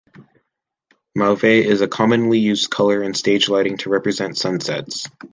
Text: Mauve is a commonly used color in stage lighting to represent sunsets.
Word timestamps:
Mauve 1.13 1.43
is 1.43 1.81
a 1.81 1.87
commonly 1.87 2.39
used 2.39 2.71
color 2.71 3.03
in 3.03 3.13
stage 3.13 3.49
lighting 3.49 3.77
to 3.77 3.91
represent 3.91 4.35
sunsets. 4.35 5.05